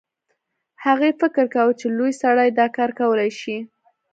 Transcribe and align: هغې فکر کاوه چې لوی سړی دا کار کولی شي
هغې 0.85 1.09
فکر 1.21 1.45
کاوه 1.53 1.73
چې 1.79 1.87
لوی 1.97 2.11
سړی 2.21 2.49
دا 2.59 2.67
کار 2.77 2.89
کولی 2.99 3.31
شي 3.39 3.57